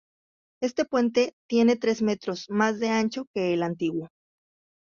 Este 0.63 0.83
puente 0.83 1.35
tiene 1.47 1.75
tres 1.75 2.01
metros 2.01 2.49
más 2.49 2.79
de 2.79 2.89
ancho 2.89 3.27
que 3.35 3.53
el 3.53 3.61
antiguo. 3.61 4.09